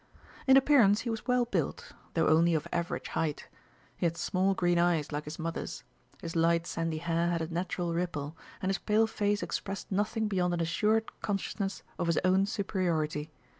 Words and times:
In 0.47 0.57
appearance 0.57 1.01
he 1.01 1.11
was 1.11 1.27
well 1.27 1.45
built, 1.45 1.91
though 2.15 2.25
only 2.27 2.55
of 2.55 2.67
average 2.73 3.09
height. 3.09 3.47
He 3.97 4.07
had 4.07 4.17
small 4.17 4.55
green 4.55 4.79
eyes 4.79 5.11
like 5.11 5.25
his 5.25 5.37
mother's; 5.37 5.83
his 6.23 6.35
light 6.35 6.65
sandy 6.65 6.97
hair 6.97 7.29
had 7.29 7.41
a 7.43 7.53
natural 7.53 7.93
ripple, 7.93 8.35
and 8.63 8.71
his 8.71 8.79
pale 8.79 9.05
face 9.05 9.43
expressed 9.43 9.91
nothing 9.91 10.27
beyond 10.27 10.55
an 10.55 10.59
assured 10.59 11.11
consciousness 11.21 11.83
of 11.99 12.07
his 12.07 12.17
own 12.25 12.47
superiority. 12.47 13.29